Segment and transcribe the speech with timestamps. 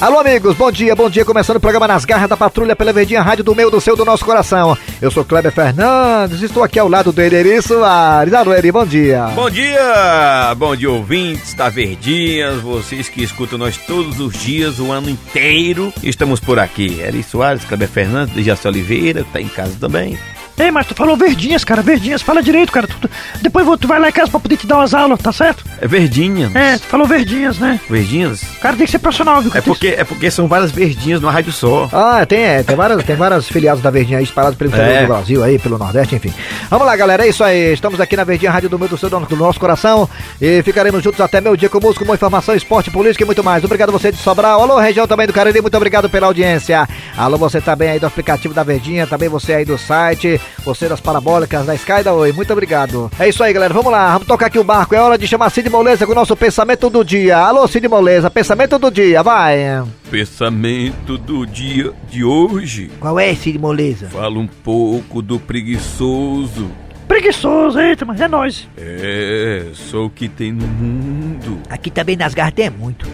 [0.00, 1.24] Alô, amigos, bom dia, bom dia.
[1.24, 4.04] Começando o programa Nas Garras da Patrulha pela Verdinha Rádio do Meio do Seu do
[4.04, 4.78] Nosso Coração.
[5.02, 8.32] Eu sou Kleber Fernandes, estou aqui ao lado do Eri Soares.
[8.32, 9.26] Alô, Eri, bom dia.
[9.34, 14.92] Bom dia, bom dia, ouvintes da Verdinhas, vocês que escutam nós todos os dias, o
[14.92, 15.92] ano inteiro.
[16.00, 17.00] Estamos por aqui.
[17.00, 20.16] Eri Soares, Kleber Fernandes, Dejaci Oliveira, tá em casa também.
[20.58, 22.20] Ei, mas tu falou verdinhas, cara, verdinhas.
[22.20, 22.86] Fala direito, cara.
[22.86, 23.08] Tu,
[23.40, 25.64] depois tu vai lá em casa pra poder te dar umas aulas, tá certo?
[25.80, 26.50] É verdinha.
[26.54, 27.78] É, tu falou verdinhas, né?
[27.88, 28.40] Verdinhas?
[28.60, 29.52] Cara, tem que ser profissional, viu?
[29.54, 31.88] É porque, é porque são várias verdinhas numa rádio só.
[31.92, 35.00] Ah, tem, é, tem várias, tem várias filiadas da Verdinha aí espalhadas pelo interior É.
[35.02, 36.32] do Brasil aí, pelo Nordeste, enfim.
[36.68, 37.72] Vamos lá, galera, é isso aí.
[37.72, 40.08] Estamos aqui na Verdinha Rádio do Meio do Seu do Nosso Coração
[40.40, 43.62] e ficaremos juntos até meu dia com música, com informação, esporte, política e muito mais.
[43.62, 44.60] Obrigado você de Sobral.
[44.60, 46.88] Alô, região também do Cariri, muito obrigado pela audiência.
[47.16, 51.00] Alô, você também aí do aplicativo da Verdinha, também você aí do site, você das
[51.00, 53.10] parabólicas, da Sky da Oi, muito obrigado.
[53.18, 54.94] É isso aí, galera, vamos lá, vamos tocar aqui o barco.
[54.94, 57.38] É hora de chamar Cid Moleza com o nosso pensamento do dia.
[57.38, 59.84] Alô, Cid Moleza, pensamento do dia, vai.
[60.10, 62.90] Pensamento do dia de hoje.
[63.00, 64.08] Qual é, Cid Moleza?
[64.08, 66.70] Fala um pouco do preguiçoso.
[67.06, 68.68] Preguiçoso, eita, mas é nóis.
[68.76, 71.58] É, só o que tem no mundo.
[71.70, 73.08] Aqui também nas garras tem muito.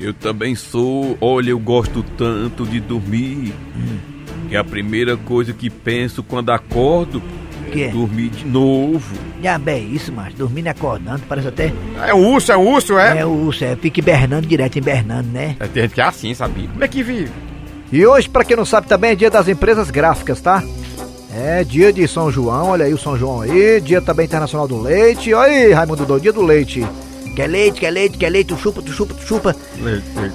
[0.00, 1.16] Eu também sou.
[1.20, 3.54] Olha, eu gosto tanto de dormir.
[4.54, 7.20] Que a primeira coisa que penso quando acordo
[7.72, 7.88] Que é é?
[7.88, 9.12] dormir de novo.
[9.42, 11.72] Já bem, isso, mas dormindo e acordando, parece até.
[12.06, 13.18] É o urso, é o urso, é?
[13.18, 15.56] É o urso, é, fica hibernando direto, hibernando, né?
[15.58, 16.68] É, Tem gente que é assim, sabia?
[16.68, 17.32] Como é que vive?
[17.90, 20.62] E hoje, pra quem não sabe, também é dia das empresas gráficas, tá?
[21.34, 24.80] É dia de São João, olha aí o São João aí, dia também internacional do
[24.80, 25.34] leite.
[25.34, 26.86] Olha aí, Raimundo do dia do leite.
[27.34, 29.56] Quer leite, quer leite, quer leite, tu chupa, tu chupa, tu chupa.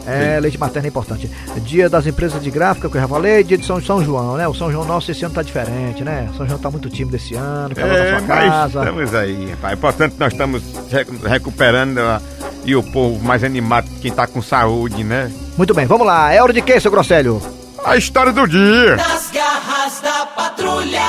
[0.06, 1.30] É, leite materno é importante.
[1.62, 4.48] Dia das empresas de gráfica, que eu já falei, dia de São, São João, né?
[4.48, 6.30] O São João nosso esse ano tá diferente, né?
[6.36, 8.80] São João tá muito tímido esse ano, É, na sua mas casa.
[8.80, 9.80] estamos aí, rapaz.
[9.80, 12.22] Portanto, nós estamos recu- recuperando a-
[12.66, 15.32] e o povo mais animado, quem tá com saúde, né?
[15.58, 16.34] Muito bem, vamos lá.
[16.34, 17.42] É hora de quê, seu Grosselho?
[17.86, 18.98] A história do dia.
[18.98, 21.00] Nas garras da patrulha.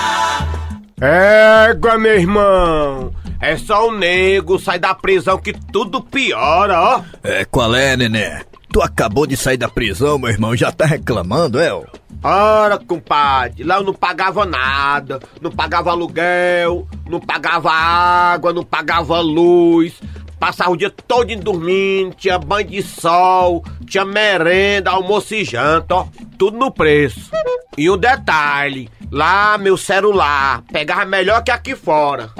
[1.00, 3.10] Égua, meu irmão!
[3.40, 7.02] É só o nego sai da prisão que tudo piora, ó.
[7.22, 8.44] É, qual é, nenê?
[8.70, 11.72] Tu acabou de sair da prisão, meu irmão, já tá reclamando, é?
[11.72, 11.82] ó?
[12.22, 19.18] Ora, compadre, lá eu não pagava nada, não pagava aluguel, não pagava água, não pagava
[19.20, 19.94] luz,
[20.40, 26.06] passava o dia todo dormindo, tinha banho de sol, tinha merenda, almoço e janta, ó,
[26.38, 27.30] tudo no preço.
[27.76, 32.30] E um detalhe, lá meu celular pegava melhor que aqui fora.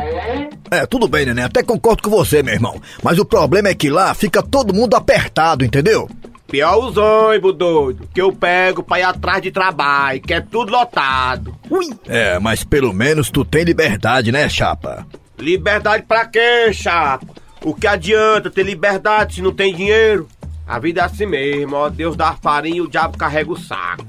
[0.71, 2.81] É, tudo bem, nenê, até concordo com você, meu irmão.
[3.03, 6.09] Mas o problema é que lá fica todo mundo apertado, entendeu?
[6.49, 10.73] Pior os ônibus, doido, que eu pego pra ir atrás de trabalho, que é tudo
[10.73, 11.55] lotado.
[11.71, 11.87] Ui.
[12.09, 15.07] É, mas pelo menos tu tem liberdade, né, chapa?
[15.39, 17.40] Liberdade pra quê, chapa?
[17.63, 20.29] O que adianta ter liberdade se não tem dinheiro?
[20.67, 21.89] A vida é assim mesmo, ó.
[21.91, 24.07] Deus dá farinha e o diabo carrega o saco.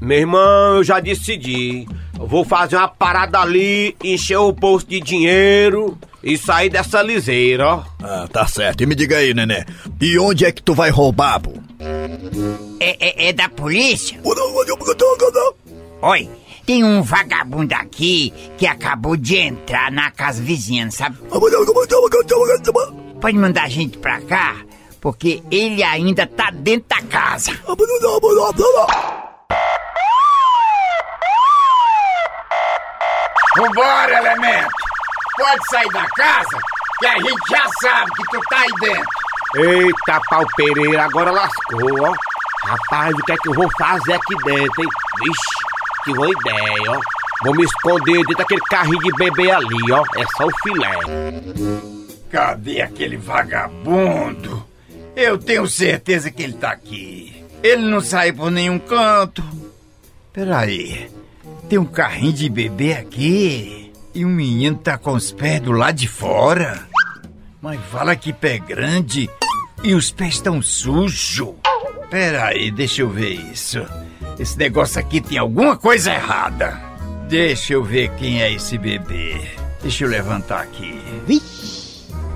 [0.00, 1.88] Meu irmão, eu já decidi.
[2.18, 7.66] Eu vou fazer uma parada ali, encher o bolso de dinheiro e sair dessa liseira,
[7.66, 7.84] ó.
[8.02, 8.82] Ah, tá certo.
[8.82, 9.64] E me diga aí, nenê,
[10.00, 11.52] e onde é que tu vai roubar, pô?
[12.80, 14.20] É, é, é da polícia?
[16.02, 16.28] Oi,
[16.68, 21.16] tem um vagabundo aqui que acabou de entrar na casa vizinha, sabe?
[23.22, 24.54] Pode mandar a gente pra cá,
[25.00, 27.58] porque ele ainda tá dentro da casa.
[33.56, 34.68] Vambora, elemento!
[35.38, 36.58] Pode sair da casa,
[36.98, 39.08] que a gente já sabe que tu tá aí dentro.
[39.54, 42.12] Eita, pau Pereira, agora lascou, ó.
[42.66, 44.88] Rapaz, o que é que eu vou fazer aqui dentro, hein?
[45.20, 45.67] Vixe,
[46.08, 47.00] tive ideia, ó.
[47.44, 50.02] Vou me esconder dentro daquele carrinho de bebê ali, ó.
[50.16, 50.98] É só o filé.
[52.30, 54.64] Cadê aquele vagabundo?
[55.14, 57.44] Eu tenho certeza que ele tá aqui.
[57.62, 59.42] Ele não sai por nenhum canto.
[60.32, 61.10] Peraí,
[61.68, 65.96] tem um carrinho de bebê aqui e um menino tá com os pés do lado
[65.96, 66.86] de fora.
[67.60, 69.28] Mas fala que pé grande
[69.82, 71.54] e os pés estão sujos.
[72.10, 73.84] Peraí, deixa eu ver isso.
[74.38, 76.80] Esse negócio aqui tem alguma coisa errada.
[77.28, 79.36] Deixa eu ver quem é esse bebê.
[79.82, 80.98] Deixa eu levantar aqui.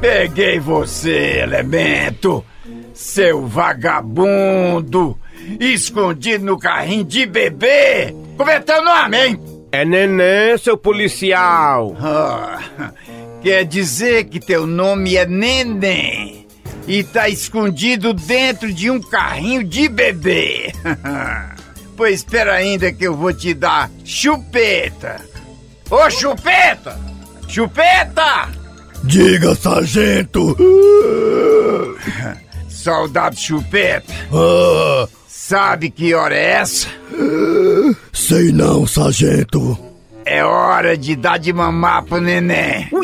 [0.00, 2.44] Peguei você, elemento!
[2.93, 5.16] Seu vagabundo!
[5.60, 8.14] Escondido no carrinho de bebê!
[8.37, 9.40] Como é teu nome, hein?
[9.70, 11.96] É neném, seu policial.
[12.00, 12.93] Ah,
[13.40, 16.46] quer dizer que teu nome é Neném
[16.87, 20.72] e tá escondido dentro de um carrinho de bebê.
[21.97, 25.21] pois espera ainda que eu vou te dar chupeta.
[25.91, 26.99] Ô, chupeta!
[27.49, 28.49] Chupeta!
[29.05, 30.56] Diga, sargento!
[32.69, 36.89] Soldado chupeta, Ah, Sabe que hora é essa?
[38.12, 39.79] Sei não, sargento.
[40.25, 42.89] É hora de dar de mamar pro neném.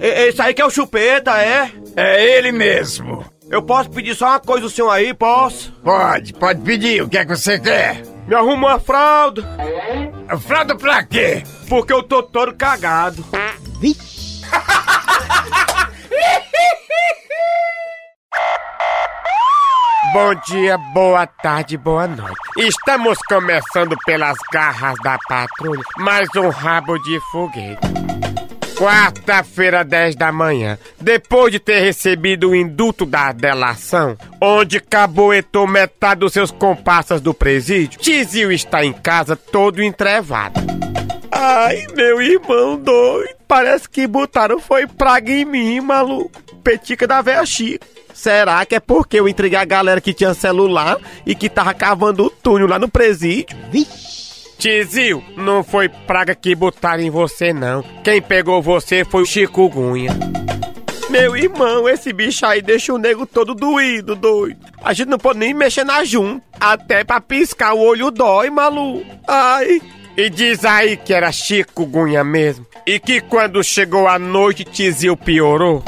[0.00, 1.72] E- Esse aí que é o chupeta, é?
[1.96, 3.24] É ele mesmo.
[3.50, 5.72] Eu posso pedir só uma coisa do senhor aí, posso?
[5.82, 7.02] Pode, pode pedir.
[7.02, 8.02] O que é que você quer?
[8.26, 9.42] Me arruma uma fralda,
[10.46, 11.42] Fralda pra quê?
[11.68, 13.24] porque eu tô todo cagado.
[20.12, 22.34] Bom dia, boa tarde, boa noite.
[22.56, 27.86] Estamos começando pelas garras da patrulha, mais um rabo de foguete.
[28.78, 36.20] Quarta-feira, 10 da manhã, depois de ter recebido o induto da delação, onde caboetou metade
[36.20, 40.60] dos seus comparsas do presídio, Tizio está em casa todo entrevado.
[41.32, 46.40] Ai, meu irmão doido, parece que botaram foi praga em mim, maluco.
[46.62, 47.84] Petica da véia Chica.
[48.14, 52.26] Será que é porque eu entreguei a galera que tinha celular e que tava cavando
[52.26, 53.56] o túnel lá no presídio?
[54.58, 57.80] Tizio, não foi praga que botaram em você, não.
[58.02, 60.10] Quem pegou você foi o chikungunya.
[61.08, 64.58] Meu irmão, esse bicho aí deixa o nego todo doído, doido.
[64.82, 66.44] A gente não pode nem mexer na junta.
[66.58, 69.06] Até pra piscar o olho dói, maluco.
[69.28, 69.80] Ai.
[70.16, 72.66] E diz aí que era chikungunya mesmo.
[72.84, 75.84] E que quando chegou a noite, Tizio piorou.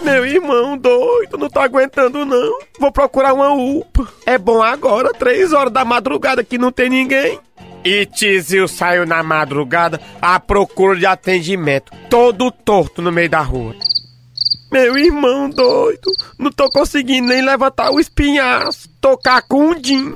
[0.00, 2.58] Meu irmão doido, não tô aguentando não.
[2.80, 4.08] Vou procurar uma UPA.
[4.24, 7.38] É bom agora, três horas da madrugada que não tem ninguém.
[7.84, 13.74] E Tizio saiu na madrugada à procura de atendimento, todo torto no meio da rua.
[14.70, 18.88] Meu irmão doido, não tô conseguindo nem levantar o espinhaço,
[19.50, 20.14] um din.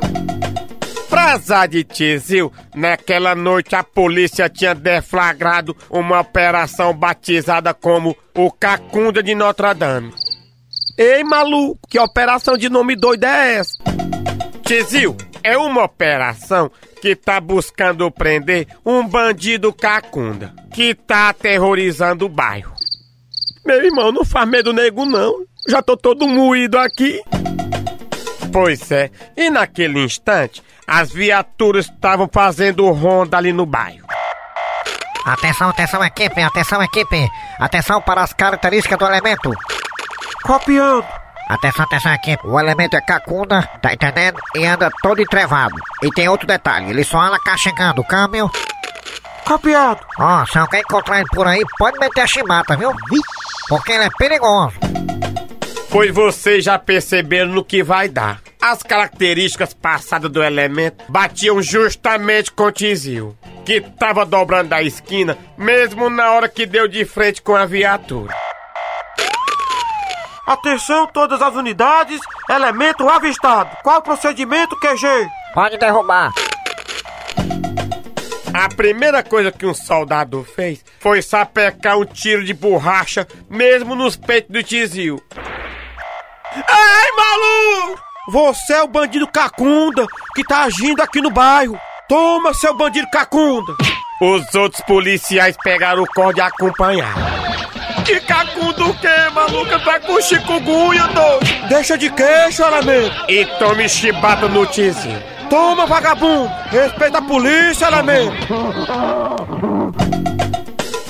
[1.08, 8.50] Pra azar de Tizil, naquela noite a polícia tinha deflagrado uma operação batizada como o
[8.50, 10.12] Cacunda de Notre Dame.
[10.98, 13.72] Ei, maluco, que operação de nome doido é essa?
[14.62, 16.70] Tizil, é uma operação
[17.02, 22.72] que tá buscando prender um bandido cacunda que tá aterrorizando o bairro.
[23.66, 25.44] Meu irmão, não faz medo nego não.
[25.68, 27.20] Já tô todo moído aqui.
[28.52, 34.06] Pois é, e naquele instante, as viaturas estavam fazendo ronda ali no bairro.
[35.24, 37.28] Atenção, atenção, equipe, atenção, equipe.
[37.58, 39.52] Atenção para as características do elemento.
[40.44, 41.21] Copiando.
[41.52, 42.46] Atenção, atenção, equipe.
[42.46, 44.38] O elemento é cacunda, tá entendendo?
[44.56, 45.74] E anda todo entrevado.
[46.02, 48.50] E tem outro detalhe, ele só anda cachegando o câmbio.
[49.44, 50.00] Copiado.
[50.18, 52.90] Ó, se alguém encontrar ele por aí, pode meter a chimata, viu?
[53.68, 54.76] Porque ele é perigoso.
[55.90, 58.40] Pois vocês já perceberam no que vai dar.
[58.58, 65.36] As características passadas do elemento batiam justamente com o Tizil, que tava dobrando a esquina,
[65.58, 68.34] mesmo na hora que deu de frente com a viatura.
[70.46, 72.20] Atenção, todas as unidades.
[72.48, 73.76] Elemento avistado.
[73.82, 75.06] Qual o procedimento, QG?
[75.54, 76.32] Pode derrubar.
[78.52, 84.14] A primeira coisa que um soldado fez foi sapecar um tiro de borracha, mesmo nos
[84.14, 85.22] peitos do Tizil.
[86.54, 88.02] Ei, maluco!
[88.28, 91.78] Você é o bandido cacunda que tá agindo aqui no bairro.
[92.08, 93.74] Toma, seu bandido cacunda.
[94.20, 97.51] Os outros policiais pegaram o corte e acompanharam.
[98.04, 99.78] Que cacunda o quê, maluca?
[99.78, 101.68] Tá com chikungunya, doido.
[101.68, 103.14] Deixa de queixo, elemento.
[103.28, 105.12] E tome chibata no Tizil.
[105.48, 106.50] Toma, vagabundo.
[106.70, 108.32] Respeita a polícia, elemento.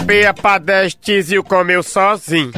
[0.07, 2.53] Pia pra 10 Tizil comeu sozinho.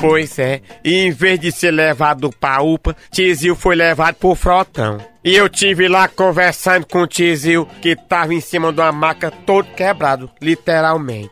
[0.00, 4.98] Pois é, e em vez de ser levado pra UPA, Tizil foi levado pro frotão.
[5.22, 9.30] E eu tive lá conversando com o Tizil, que tava em cima de uma maca
[9.30, 11.30] todo quebrado, literalmente.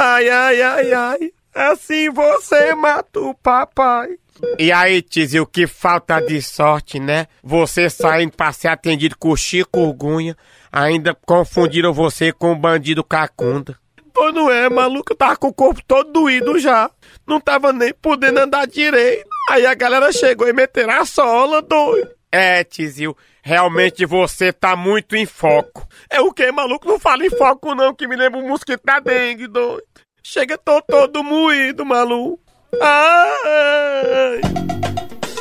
[0.00, 1.18] Ai, ai, ai, ai,
[1.54, 4.16] assim você matou o papai.
[4.58, 7.26] E aí, Tizil, que falta de sorte, né?
[7.42, 10.36] Você saindo pra ser atendido com chikungunya,
[10.72, 13.76] ainda confundiram você com o bandido cacunda.
[14.18, 16.90] Pô, não é, maluco, eu tava com o corpo todo doído já.
[17.24, 19.28] Não tava nem podendo andar direito.
[19.48, 22.10] Aí a galera chegou e meteram a sola, doido.
[22.32, 25.86] É, Tizil, realmente você tá muito em foco.
[26.10, 26.88] É o que, maluco?
[26.88, 29.84] Não fala em foco não, que me lembra o mosquito da dengue, doido.
[30.20, 32.42] Chega, tô todo moído, maluco.
[32.82, 34.40] Ai.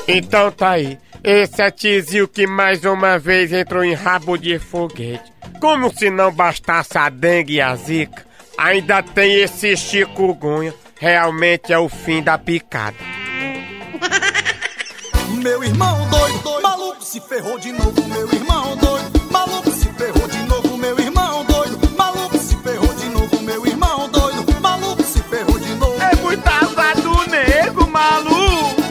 [0.08, 1.00] Então tá aí.
[1.24, 5.34] Esse é Tizil que mais uma vez entrou em rabo de foguete.
[5.60, 8.27] Como se não bastasse a dengue e a zika,
[8.58, 12.98] Ainda tem esse chikungunya, realmente é o fim da picada.
[15.44, 18.08] Meu irmão doido, doido, maluco se ferrou de novo.
[18.08, 20.76] Meu irmão doido, maluco se ferrou de novo.
[20.76, 23.44] Meu irmão doido, maluco se ferrou de novo.
[23.44, 26.02] Meu irmão doido, maluco se ferrou de novo.
[26.02, 28.82] É muita azar do nego, maluco.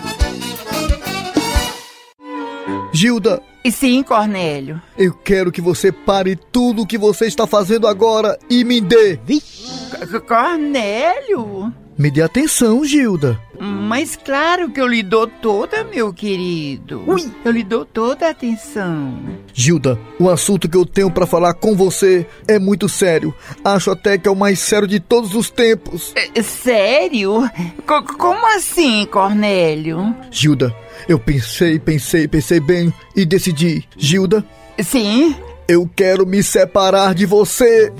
[2.92, 4.80] Gilda e sim, Cornélio.
[4.96, 9.18] eu quero que você pare tudo o que você está fazendo agora e me dê.
[9.40, 11.72] C- Cornélio?
[11.98, 13.40] Me dê atenção, Gilda.
[13.58, 17.04] Mas claro que eu lhe dou toda, meu querido.
[17.42, 19.18] Eu lhe dou toda a atenção.
[19.54, 23.34] Gilda, o assunto que eu tenho pra falar com você é muito sério.
[23.64, 26.12] Acho até que é o mais sério de todos os tempos.
[26.34, 27.48] É, Sério?
[27.86, 30.14] Co- como assim, Cornélio?
[30.30, 30.74] Gilda,
[31.08, 33.84] eu pensei, pensei, pensei bem e decidi.
[33.96, 34.44] Gilda,
[34.78, 35.34] Sim?
[35.68, 37.92] Eu quero me separar de você.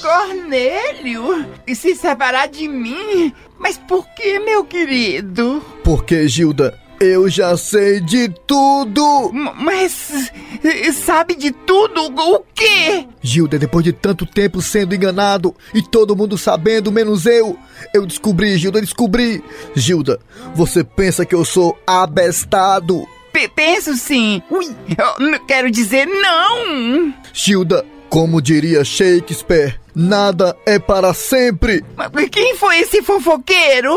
[0.00, 1.46] Cornélio?
[1.66, 3.32] E se separar de mim?
[3.58, 5.62] Mas por que, meu querido?
[5.84, 9.30] Porque, Gilda, eu já sei de tudo.
[9.32, 10.30] M- Mas
[10.94, 13.06] sabe de tudo o quê?
[13.22, 17.56] Gilda, depois de tanto tempo sendo enganado e todo mundo sabendo, menos eu,
[17.92, 19.42] eu descobri, Gilda, descobri.
[19.74, 20.18] Gilda,
[20.54, 23.06] você pensa que eu sou abestado?
[23.48, 24.42] Penso sim.
[24.50, 27.12] Eu n- quero dizer não.
[27.32, 31.84] Gilda, como diria Shakespeare, nada é para sempre.
[31.96, 33.94] Mas Quem foi esse fofoqueiro?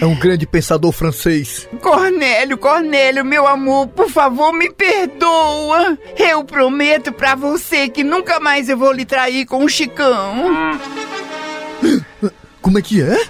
[0.00, 1.68] É um grande pensador francês.
[1.80, 5.98] Cornélio, Cornélio, meu amor, por favor, me perdoa.
[6.16, 10.78] Eu prometo pra você que nunca mais eu vou lhe trair com o Chicão.
[12.60, 13.20] Como é que é?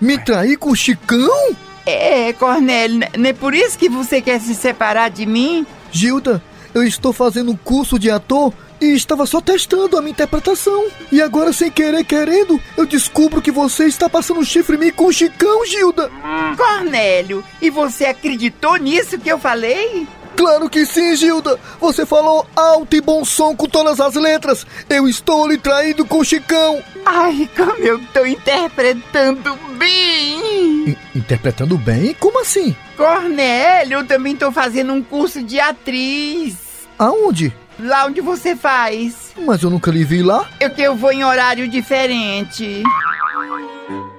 [0.00, 1.56] Me trair com o Chicão?
[1.88, 5.66] É, Cornélio, não é por isso que você quer se separar de mim?
[5.90, 6.42] Gilda,
[6.74, 10.86] eu estou fazendo um curso de ator e estava só testando a minha interpretação.
[11.10, 15.06] E agora, sem querer, querendo, eu descubro que você está passando chifre em mim com
[15.06, 16.10] o Chicão, Gilda.
[16.56, 20.06] Cornélio, e você acreditou nisso que eu falei?
[20.38, 21.58] Claro que sim, Gilda.
[21.80, 24.64] Você falou alto e bom som com todas as letras.
[24.88, 26.80] Eu estou lhe traindo com o Chicão.
[27.04, 30.90] Ai, como eu tô interpretando bem!
[30.90, 32.14] I- interpretando bem?
[32.20, 32.76] Como assim?
[32.96, 36.56] Cornélio, eu também tô fazendo um curso de atriz.
[36.96, 37.52] Aonde?
[37.80, 39.32] Lá onde você faz.
[39.44, 40.48] Mas eu nunca lhe vi lá.
[40.60, 42.82] É que eu vou em horário diferente.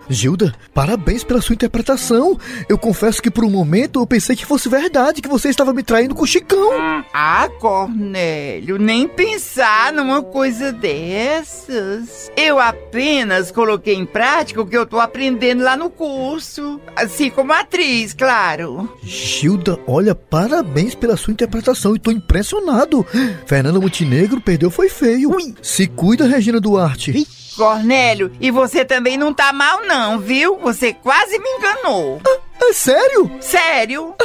[0.10, 2.38] Gilda, parabéns pela sua interpretação.
[2.68, 5.84] Eu confesso que por um momento eu pensei que fosse verdade, que você estava me
[5.84, 6.72] traindo com o Chicão.
[7.14, 12.32] Ah, Cornélio, nem pensar numa coisa dessas.
[12.36, 16.82] Eu apenas coloquei em prática o que eu tô aprendendo lá no curso.
[16.96, 18.92] Assim como atriz, claro.
[19.04, 23.06] Gilda, olha, parabéns pela sua interpretação e tô impressionado.
[23.46, 25.30] Fernanda Montenegro perdeu foi feio.
[25.62, 27.28] Se cuida, Regina Duarte.
[27.60, 30.58] Cornélio, e você também não tá mal não, viu?
[30.60, 32.22] Você quase me enganou.
[32.62, 33.30] É sério?
[33.42, 34.16] Sério?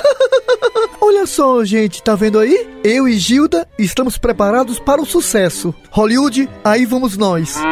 [1.03, 2.69] Olha só, gente, tá vendo aí?
[2.85, 5.75] Eu e Gilda estamos preparados para o sucesso.
[5.91, 7.57] Hollywood, aí vamos nós.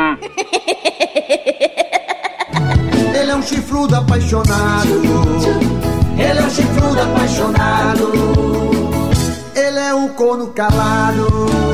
[3.14, 5.00] Ele é um chifrudo apaixonado.
[6.19, 8.12] Ele é um chifrudo apaixonado.
[9.54, 11.72] Ele é um corno calado.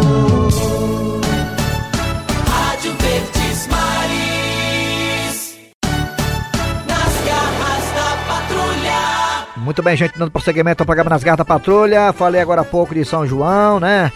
[9.69, 12.11] Muito bem, gente, dando prosseguimento ao programa Nas Garras da Patrulha.
[12.15, 14.11] Falei agora há pouco de São João, né?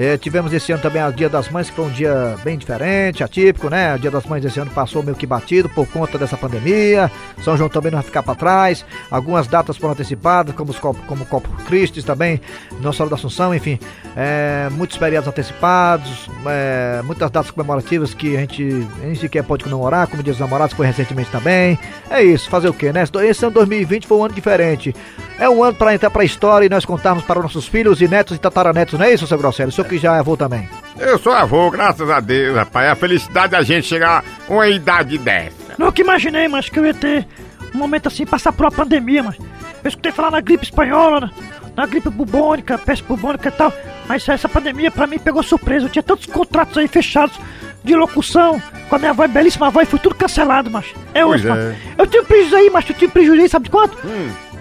[0.00, 3.24] Eh, tivemos esse ano também o Dia das Mães, que foi um dia bem diferente,
[3.24, 3.96] atípico, né?
[3.96, 7.10] O Dia das Mães esse ano passou meio que batido por conta dessa pandemia.
[7.42, 8.86] São João também não vai ficar para trás.
[9.10, 12.40] Algumas datas foram antecipadas, como, os como o Corpo Christi também,
[12.80, 13.76] Nossa Senhora da Assunção, enfim.
[14.16, 20.06] eh, muitos feriados antecipados, eh, muitas datas comemorativas que a gente nem sequer pode comemorar,
[20.06, 21.76] como Dia dos Namorados foi recentemente também.
[22.08, 23.02] É isso, fazer o quê, né?
[23.24, 24.94] Esse ano 2020 foi um ano diferente.
[25.40, 28.00] É um ano para entrar para a história e nós contarmos para os nossos filhos
[28.00, 29.70] e netos e tataranetos, não é isso, seu Grosselio?
[29.70, 30.68] O senhor que já é avô também.
[30.98, 32.86] Eu sou avô, graças a Deus, rapaz.
[32.86, 35.56] É a felicidade da gente chegar a uma idade dessa.
[35.78, 37.26] Nunca imaginei, mas que eu ia ter
[37.74, 41.30] um momento assim, passar por uma pandemia, mas eu escutei falar na gripe espanhola, na,
[41.76, 43.72] na gripe bubônica, peste bubônica e tal,
[44.08, 45.86] mas essa pandemia pra mim pegou surpresa.
[45.86, 47.38] Eu tinha tantos contratos aí fechados
[47.84, 51.48] de locução com a minha voz, belíssima voz, foi tudo cancelado, mas é Pois hoje,
[51.48, 51.50] é.
[51.50, 53.96] mas eu tinha um prejuízo aí, mas eu tinha um prejuízo aí, sabe de quanto?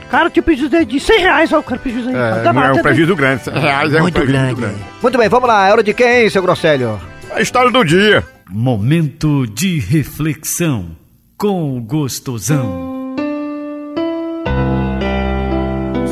[0.09, 2.15] Cara, eu tinha um prejuízo de 100 reais, ó, o cara prejuízo aí.
[2.15, 3.43] É, não é um até- prejuízo grande.
[3.43, 4.75] 100 reais é um prejuízo muito grande.
[5.01, 5.67] Muito bem, vamos lá.
[5.67, 6.99] É hora de quem, seu Grosselio?
[7.33, 8.23] A história do dia.
[8.49, 10.91] Momento de reflexão
[11.37, 12.87] com o gostosão.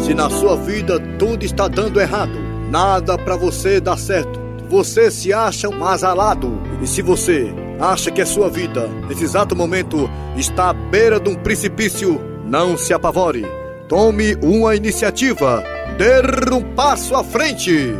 [0.03, 2.37] Se na sua vida tudo está dando errado,
[2.69, 4.39] nada pra você dá certo.
[4.69, 6.61] Você se acha um azalado.
[6.81, 11.29] E se você acha que a sua vida, nesse exato momento, está à beira de
[11.29, 13.45] um precipício, não se apavore.
[13.87, 15.63] Tome uma iniciativa.
[15.97, 16.21] Dê
[16.53, 17.71] um passo à frente.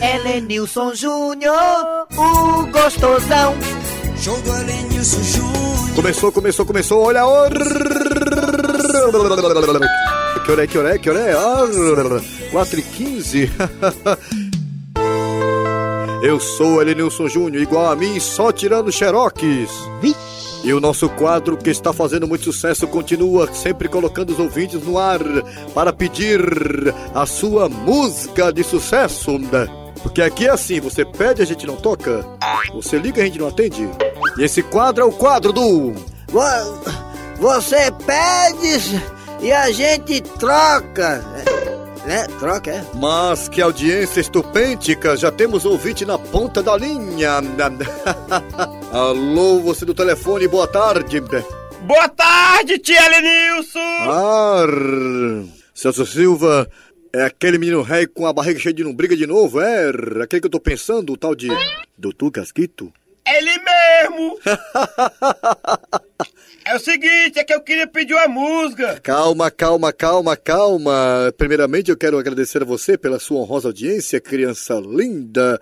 [0.00, 3.54] Helenilson Júnior, o gostosão.
[4.16, 5.94] Show do Helenilson Júnior.
[5.96, 7.02] Começou, começou, começou.
[7.04, 7.58] Olha hora.
[10.44, 11.32] que hora é, que hora é, que hora é?
[11.32, 11.66] Ah,
[12.52, 13.50] 4 e 15.
[16.22, 19.70] Eu sou Elenilson Júnior, igual a mim, só tirando xeroques.
[20.64, 24.98] E o nosso quadro, que está fazendo muito sucesso, continua sempre colocando os ouvintes no
[24.98, 25.20] ar
[25.74, 26.40] para pedir
[27.14, 29.38] a sua música de sucesso.
[30.02, 32.24] Porque aqui é assim, você pede, a gente não toca.
[32.74, 33.88] Você liga, a gente não atende.
[34.36, 35.94] E esse quadro é o quadro do...
[37.38, 39.02] Você pede
[39.40, 41.24] e a gente troca.
[42.04, 42.26] Né?
[42.38, 42.84] Troca, é?
[42.94, 47.40] Mas que audiência estupêndica, já temos ouvinte na ponta da linha.
[48.92, 51.20] Alô, você do telefone, boa tarde.
[51.82, 53.78] Boa tarde, tia Lenilson!
[53.78, 54.70] Ar,
[55.74, 56.66] Celso Silva,
[57.12, 59.90] é aquele menino rei com a barriga cheia de não briga de novo, é?
[60.22, 61.48] Aquele que eu tô pensando, o tal de
[61.98, 62.90] Doutor Casquito?
[63.26, 64.38] Ele mesmo!
[66.64, 68.98] é o seguinte, é que eu queria pedir uma música.
[69.02, 71.30] Calma, calma, calma, calma.
[71.36, 75.60] Primeiramente, eu quero agradecer a você pela sua honrosa audiência, criança linda.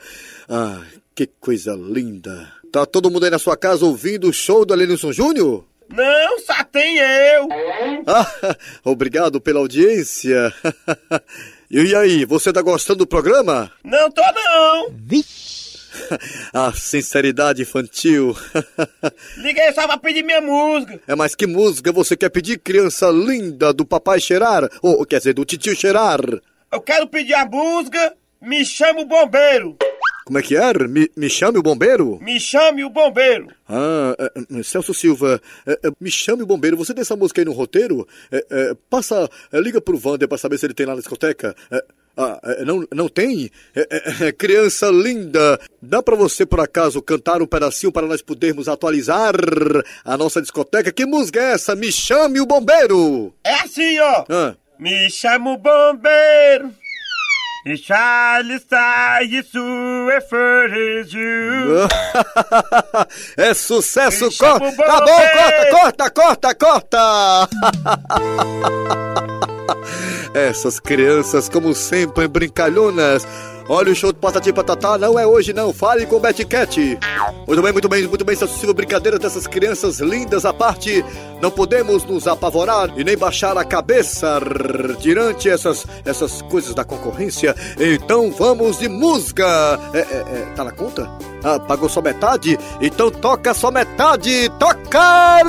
[0.49, 0.81] Ah,
[1.13, 2.53] que coisa linda.
[2.77, 5.65] Tá todo mundo aí na sua casa ouvindo o show do Alenilson Júnior?
[5.89, 7.49] Não, só tem eu.
[8.07, 8.31] Ah,
[8.85, 10.53] obrigado pela audiência.
[11.69, 13.73] E aí, você tá gostando do programa?
[13.83, 14.95] Não tô não.
[16.55, 18.37] A sinceridade infantil.
[19.39, 21.01] Liguei só pra pedir minha música.
[21.09, 24.69] É, mas que música você quer pedir, criança linda, do papai cheirar?
[24.81, 26.21] Ou, quer dizer, do titio cheirar?
[26.71, 29.77] Eu quero pedir a música Me Chama o Bombeiro.
[30.27, 30.73] Como é que é?
[30.89, 32.19] Me, me chame o bombeiro?
[32.21, 33.47] Me chame o bombeiro.
[33.69, 36.77] Ah, é, é, Celso Silva, é, me chame o bombeiro.
[36.77, 38.07] Você tem essa música aí no roteiro?
[38.91, 41.55] Passa, liga pro Vander pra saber se ele tem lá na discoteca.
[42.17, 43.51] Ah, não, não tem?
[43.73, 48.69] É, é, criança linda, dá pra você por acaso cantar um pedacinho para nós podermos
[48.69, 49.35] atualizar
[50.05, 50.91] a nossa discoteca?
[50.91, 51.77] Que música é essa?
[51.77, 53.33] Me chame o bombeiro!
[53.45, 54.25] É assim, ó.
[54.29, 54.57] Ah.
[54.77, 56.75] Me chama o bombeiro.
[57.67, 58.65] E Charles
[59.25, 59.59] isso
[60.13, 60.21] é
[61.13, 61.89] you.
[63.37, 64.27] é sucesso!
[64.27, 67.49] Me chama Co o tá bom, corta, corta, corta, corta!
[70.33, 73.27] Essas crianças, como sempre, brincalhonas.
[73.69, 76.99] Olha o show do Patati Patatá, não é hoje não, fale com o Betty Cat.
[77.47, 81.05] Muito bem, muito bem, muito bem, Celso Silva, brincadeira dessas crianças lindas à parte.
[81.41, 84.41] Não podemos nos apavorar e nem baixar a cabeça
[85.01, 87.55] diante essas, essas coisas da concorrência.
[87.79, 89.45] Então vamos de música.
[89.93, 91.11] É, é, é, tá na conta?
[91.43, 92.59] Ah, pagou só metade?
[92.81, 95.43] Então toca só metade, toca!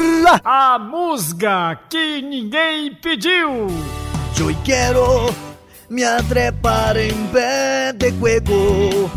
[0.43, 3.67] A música que ninguém pediu.
[4.37, 5.46] Yo quiero
[5.89, 9.09] me atrepar en vez de juego.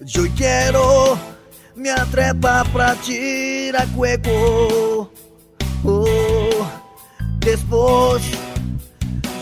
[0.00, 1.18] Yo quiero
[1.74, 5.10] me atrepar pra tirar juego.
[5.84, 6.66] Oh,
[7.40, 8.22] después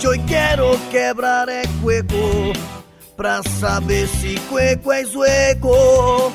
[0.01, 2.53] yo quiero quebrar el juego
[3.17, 6.33] pra saber si juego es hueco.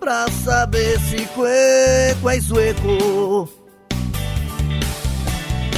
[0.00, 3.48] Pra saber si juego es hueco.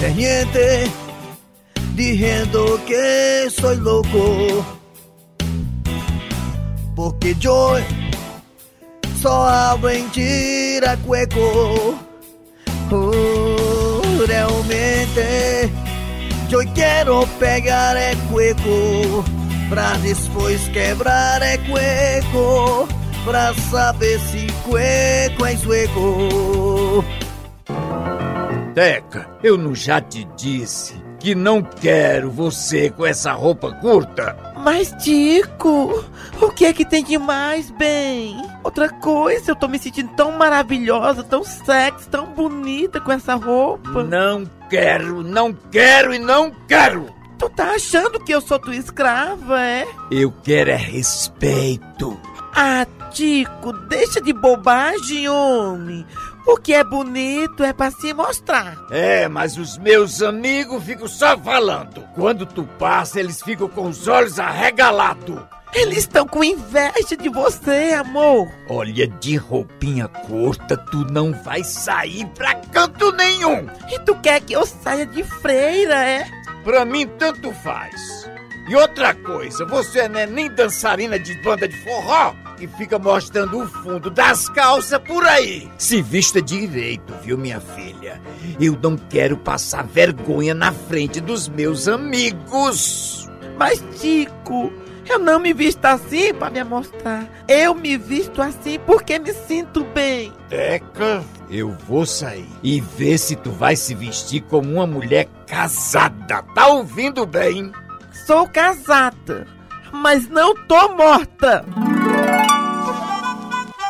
[0.01, 0.91] Tem gente
[1.97, 4.65] diciendo que soy loco.
[6.95, 7.77] Porque yo
[9.21, 11.99] só hablo en tiracueco.
[12.91, 15.71] Oh, realmente
[16.49, 19.25] yo quiero pegar el cueco
[19.69, 22.87] pra depois quebrar el cueco.
[23.25, 27.05] Pra saber se cueco é sueco.
[28.73, 34.37] Teca, eu não já te disse que não quero você com essa roupa curta?
[34.59, 36.09] Mas, Tico,
[36.41, 38.41] o que é que tem de mais, bem?
[38.63, 44.05] Outra coisa, eu tô me sentindo tão maravilhosa, tão sexy, tão bonita com essa roupa.
[44.05, 47.13] Não quero, não quero e não quero!
[47.37, 49.85] Tu tá achando que eu sou tua escrava, é?
[50.13, 52.17] Eu quero é respeito.
[52.55, 56.07] Ah, Tico, deixa de bobagem, homem.
[56.47, 58.87] O que é bonito é pra se mostrar.
[58.91, 62.03] É, mas os meus amigos ficam só falando.
[62.15, 65.43] Quando tu passa, eles ficam com os olhos arregalados.
[65.75, 68.49] Eles estão com inveja de você, amor.
[68.71, 73.67] Olha, de roupinha curta, tu não vai sair pra canto nenhum.
[73.91, 76.25] E tu quer que eu saia de freira, é?
[76.63, 78.31] Pra mim, tanto faz.
[78.69, 83.61] E outra coisa, você não é nem dançarina de banda de forró que fica mostrando
[83.63, 85.71] o fundo das calças por aí.
[85.79, 88.21] Se vista direito, viu, minha filha?
[88.61, 93.29] Eu não quero passar vergonha na frente dos meus amigos.
[93.59, 94.73] Mas, Tico,
[95.09, 97.29] eu não me visto assim pra me mostrar.
[97.49, 100.33] Eu me visto assim porque me sinto bem.
[100.49, 106.43] Teca, Eu vou sair e ver se tu vai se vestir como uma mulher casada.
[106.55, 107.71] Tá ouvindo bem?
[108.27, 109.47] Sou casada,
[109.93, 111.65] mas não tô morta.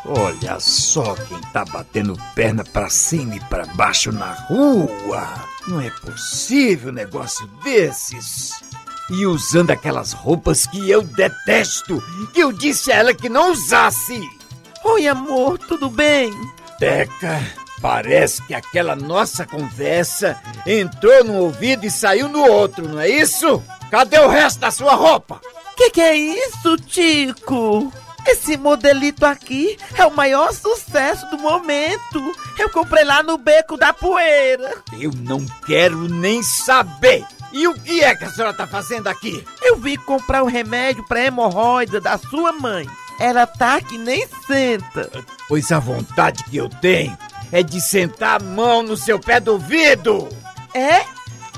[0.09, 5.27] Olha só quem tá batendo perna pra cima e pra baixo na rua.
[5.67, 8.53] Não é possível um negócio desses.
[9.11, 12.01] E usando aquelas roupas que eu detesto,
[12.33, 14.21] que eu disse a ela que não usasse.
[14.85, 16.33] Oi, amor, tudo bem?
[16.79, 17.41] Teca,
[17.81, 23.61] parece que aquela nossa conversa entrou num ouvido e saiu no outro, não é isso?
[23.91, 25.41] Cadê o resto da sua roupa?
[25.77, 27.93] Que que é isso, Tico?
[28.27, 32.35] Esse modelito aqui é o maior sucesso do momento.
[32.59, 34.83] Eu comprei lá no Beco da Poeira.
[34.99, 37.25] Eu não quero nem saber.
[37.53, 39.45] E o que é que a senhora tá fazendo aqui?
[39.63, 42.87] Eu vim comprar um remédio pra hemorroida da sua mãe.
[43.19, 45.11] Ela tá que nem senta.
[45.49, 47.17] Pois a vontade que eu tenho
[47.53, 50.29] é de sentar a mão no seu pé do ouvido.
[50.75, 51.05] É?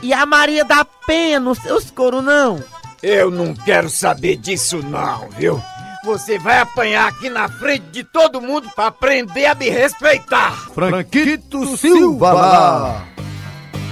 [0.03, 2.63] E a Maria da Penha nos seus coros, não?
[3.03, 5.61] Eu não quero saber disso não, viu?
[6.09, 10.53] Você vai apanhar aqui na frente de todo mundo pra aprender a me respeitar.
[10.73, 13.07] Franquito Silva lá.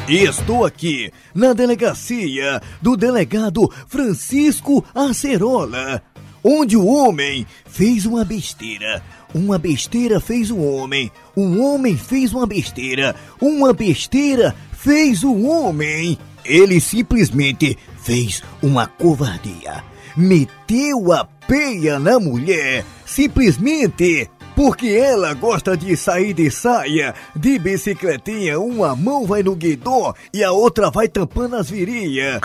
[0.09, 6.03] E estou aqui na delegacia do delegado Francisco Acerola,
[6.43, 9.03] onde o homem fez uma besteira.
[9.35, 16.19] Uma besteira fez um homem, um homem fez uma besteira, uma besteira fez um homem.
[16.43, 19.85] Ele simplesmente fez uma covardia.
[20.17, 28.59] Meteu a peia na mulher, simplesmente porque ela gosta de sair de saia, de bicicletinha,
[28.59, 32.41] uma mão vai no guidão e a outra vai tampando as virilhas.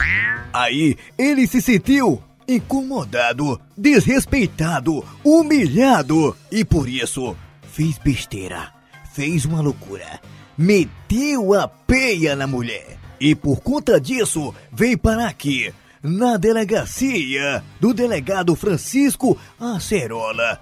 [0.51, 7.35] Aí ele se sentiu incomodado, desrespeitado, humilhado e por isso
[7.71, 8.73] fez besteira,
[9.13, 10.19] fez uma loucura,
[10.57, 17.93] meteu a peia na mulher e por conta disso veio parar aqui na delegacia do
[17.93, 20.59] delegado Francisco Acerola.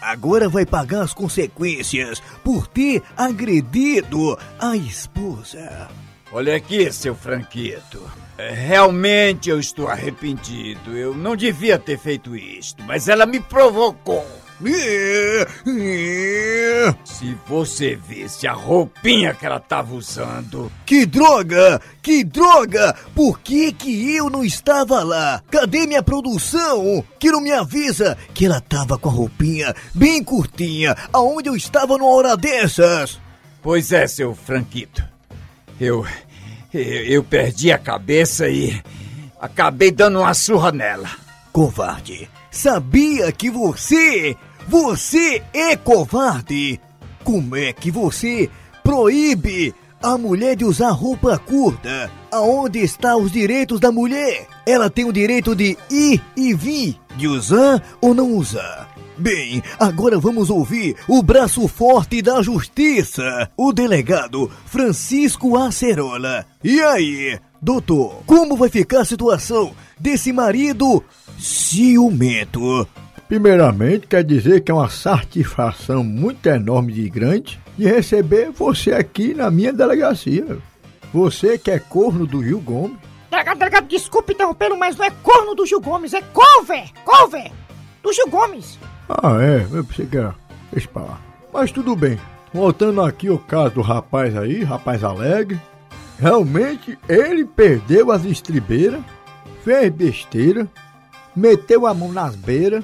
[0.00, 5.88] Agora vai pagar as consequências por ter agredido a esposa.
[6.32, 8.00] Olha aqui, seu Franquito.
[8.38, 10.96] É, Realmente eu estou arrependido.
[10.96, 14.26] Eu não devia ter feito isto, mas ela me provocou.
[17.04, 20.70] Se você visse a roupinha que ela estava usando.
[20.84, 21.80] Que droga!
[22.02, 22.94] Que droga!
[23.14, 25.42] Por que que eu não estava lá?
[25.50, 27.02] Cadê minha produção?
[27.18, 31.96] Que não me avisa que ela tava com a roupinha bem curtinha, aonde eu estava
[31.96, 33.18] numa hora dessas?
[33.62, 35.02] Pois é, seu Franquito.
[35.80, 36.04] Eu,
[36.72, 36.82] eu.
[36.82, 38.80] Eu perdi a cabeça e.
[39.40, 41.10] acabei dando uma surra nela.
[41.52, 42.30] Covarde!
[42.50, 44.36] Sabia que você.
[44.70, 46.80] Você é covarde!
[47.24, 48.48] Como é que você
[48.84, 52.08] proíbe a mulher de usar roupa curta?
[52.30, 54.46] Aonde estão os direitos da mulher?
[54.64, 58.88] Ela tem o direito de ir e vir, de usar ou não usar.
[59.18, 66.46] Bem, agora vamos ouvir o braço forte da justiça, o delegado Francisco Acerola.
[66.62, 71.02] E aí, doutor, como vai ficar a situação desse marido
[71.40, 72.86] ciumento?
[73.30, 79.34] Primeiramente, quer dizer que é uma satisfação muito enorme de grande de receber você aqui
[79.34, 80.58] na minha delegacia.
[81.14, 82.96] Você que é corno do Rio Gomes.
[83.30, 87.52] Delegado, delegado, desculpe interrompê-lo, mas não é corno do Gil Gomes, é cover, cover
[88.02, 88.76] do Gil Gomes.
[89.08, 90.34] Ah, é, eu pensei que era.
[90.72, 91.20] Deixa pra lá.
[91.52, 92.18] Mas tudo bem.
[92.52, 95.60] Voltando aqui ao caso do rapaz aí, rapaz alegre.
[96.18, 99.00] Realmente ele perdeu as estribeiras,
[99.62, 100.66] fez besteira,
[101.36, 102.82] meteu a mão nas beiras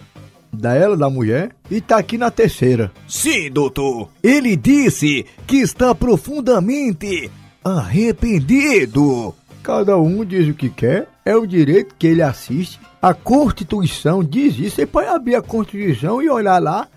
[0.53, 2.93] dela, da mulher, e tá aqui na terceira.
[3.09, 4.09] Sim, doutor.
[4.23, 7.31] Ele disse que está profundamente
[7.65, 9.35] arrependido.
[9.63, 12.79] Cada um diz o que quer, é o direito que ele assiste.
[13.03, 14.77] A Constituição diz isso.
[14.77, 16.89] Você pode abrir a Constituição e olhar lá,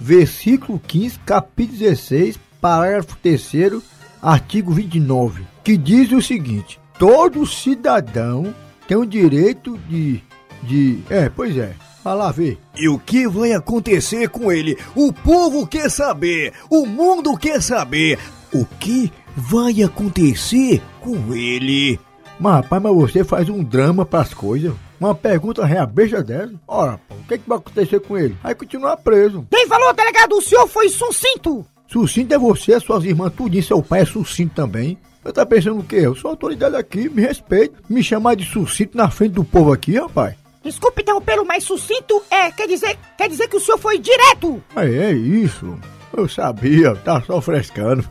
[0.00, 3.82] versículo 15, capítulo 16, parágrafo 3,
[4.20, 8.52] artigo 29, que diz o seguinte: todo cidadão
[8.88, 10.20] tem o direito de.
[10.62, 10.98] de.
[11.08, 11.74] É, pois é.
[12.06, 12.56] Vai lá ver.
[12.76, 14.78] E o que vai acontecer com ele?
[14.94, 18.16] O povo quer saber, o mundo quer saber.
[18.54, 21.98] O que vai acontecer com ele?
[22.38, 24.72] Mas rapaz, mas você faz um drama pras coisas.
[25.00, 26.54] Uma pergunta reabeja dessa.
[26.68, 28.36] Ora, pô, o que, que vai acontecer com ele?
[28.44, 29.44] Aí continua preso.
[29.50, 30.36] Quem falou, delegado?
[30.36, 31.66] O senhor foi sucinto.
[31.88, 34.96] Sucinto é você, suas irmãs, tudinho, seu pai é sucinto também.
[35.24, 35.96] Eu tá pensando o quê?
[35.96, 37.82] Eu sou autoridade aqui, me respeito.
[37.88, 40.36] Me chamar de sucinto na frente do povo aqui, rapaz.
[40.66, 44.60] Desculpe interrompê-lo, mas sucinto é, quer dizer, quer dizer que o senhor foi direto.
[44.74, 45.78] É, é isso.
[46.12, 48.04] Eu sabia, tá só frescando.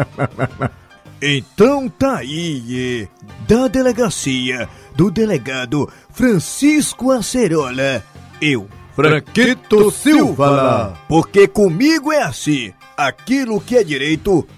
[1.20, 3.08] então tá aí, é,
[3.46, 8.02] da delegacia do delegado Francisco Acerola,
[8.40, 10.98] eu, Franquito Silva.
[11.08, 14.48] Porque comigo é assim, aquilo que é direito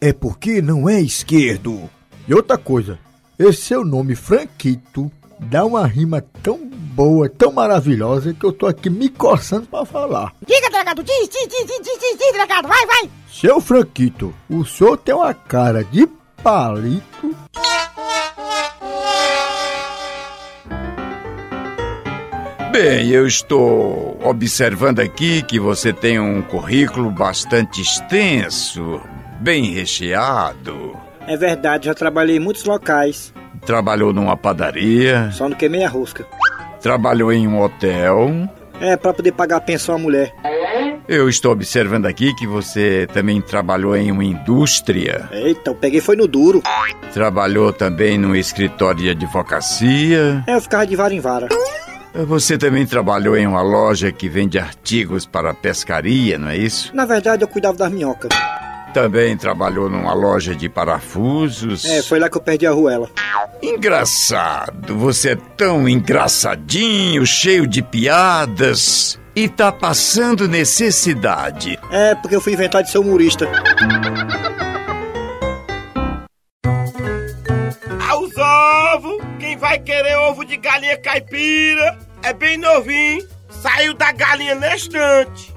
[0.00, 1.90] é porque não é esquerdo.
[2.28, 3.00] E outra coisa,
[3.36, 5.10] esse seu nome Franquito
[5.42, 6.58] dá uma rima tão
[6.94, 10.32] boa, tão maravilhosa que eu tô aqui me coçando pra falar.
[10.46, 13.10] Diga, delegado, diz, diz, diz, diz, diz, diz, diz, delegado, vai, vai.
[13.30, 16.06] Seu Franquito, o senhor tem uma cara de
[16.42, 17.34] palito.
[22.70, 28.98] Bem, eu estou observando aqui que você tem um currículo bastante extenso,
[29.40, 31.01] bem recheado.
[31.26, 33.32] É verdade, já trabalhei em muitos locais.
[33.64, 36.26] Trabalhou numa padaria, Só não queimei a rosca.
[36.80, 38.30] trabalhou em um hotel.
[38.80, 40.32] É, pra poder pagar a pensão à mulher.
[41.06, 45.28] Eu estou observando aqui que você também trabalhou em uma indústria.
[45.30, 46.62] Eita, eu peguei foi no duro.
[47.12, 50.42] Trabalhou também num escritório de advocacia.
[50.46, 51.48] É, eu ficava de vara em vara.
[52.14, 56.90] Você também trabalhou em uma loja que vende artigos para pescaria, não é isso?
[56.94, 58.30] Na verdade, eu cuidava das minhocas.
[58.92, 61.84] Também trabalhou numa loja de parafusos.
[61.84, 63.10] É, foi lá que eu perdi a ruela.
[63.62, 71.78] Engraçado, você é tão engraçadinho, cheio de piadas e tá passando necessidade.
[71.90, 73.48] É, porque eu fui inventar de ser humorista.
[78.10, 84.54] Aos ovos, quem vai querer ovo de galinha caipira é bem novinho, saiu da galinha
[84.54, 85.51] na estante.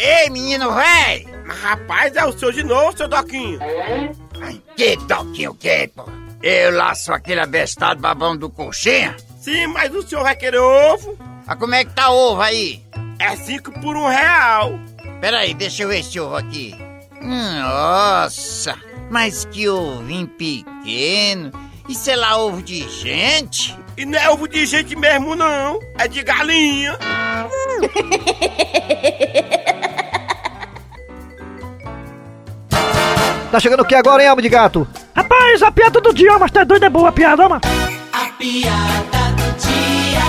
[0.00, 1.26] Ei, menino véi!
[1.44, 3.58] Mas rapaz, é o seu de novo, seu Doquinho.
[4.76, 6.04] Que toquinho que, pô?
[6.40, 9.16] Eu laço aquele abestado babão do coxinha?
[9.40, 11.18] Sim, mas o senhor vai querer ovo?
[11.46, 12.80] Ah, como é que tá ovo aí?
[13.18, 14.78] É cinco por um real.
[15.20, 16.76] Peraí, deixa eu ver esse ovo aqui.
[17.20, 18.76] Hum, Nossa,
[19.10, 21.50] mas que ovinho pequeno.
[21.88, 23.76] Isso é lá ovo de gente?
[23.96, 25.80] E não é ovo de gente mesmo, não.
[25.98, 26.96] É de galinha.
[33.50, 34.86] Tá chegando o que agora, hein, alma de gato?
[35.14, 37.62] Rapaz, a piada do dia, mas tá doido, é boa a piada, mano.
[38.12, 40.20] A piada do dia.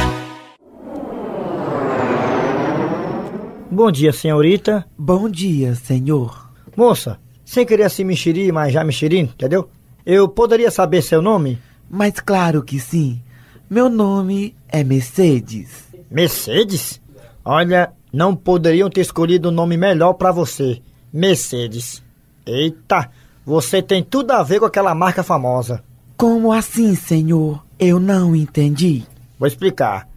[3.69, 4.85] Bom dia, senhorita.
[4.97, 6.49] Bom dia, senhor.
[6.77, 9.69] Moça, sem querer se mexerir, mas já mexerindo, entendeu?
[10.05, 11.59] Eu poderia saber seu nome?
[11.89, 13.21] Mas claro que sim.
[13.69, 15.89] Meu nome é Mercedes.
[16.09, 17.01] Mercedes?
[17.43, 20.81] Olha, não poderiam ter escolhido um nome melhor pra você.
[21.11, 22.01] Mercedes.
[22.45, 23.09] Eita,
[23.45, 25.83] você tem tudo a ver com aquela marca famosa.
[26.17, 27.63] Como assim, senhor?
[27.79, 29.03] Eu não entendi.
[29.37, 30.07] Vou explicar.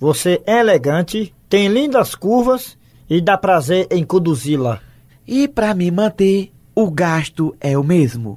[0.00, 2.76] Você é elegante, tem lindas curvas
[3.08, 4.80] e dá prazer em conduzi-la.
[5.26, 8.36] E pra me manter, o gasto é o mesmo.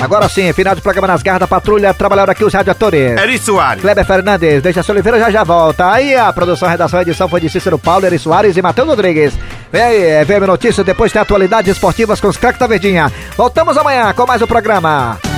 [0.00, 3.18] Agora sim, final do programa nas garras da patrulha, trabalharam aqui os radiadores.
[3.18, 3.82] Eri Soares.
[3.82, 5.92] Kleber Fernandes, deixa a Oliveira já já volta.
[5.92, 8.88] Aí a produção, a redação e edição foi de Cícero Paulo, Eri Soares e Matheus
[8.88, 9.34] Rodrigues.
[9.70, 13.12] Vem aí, é VM Notícias, depois tem atualidades esportivas com os craques da Verdinha.
[13.36, 15.29] Voltamos amanhã com mais um programa.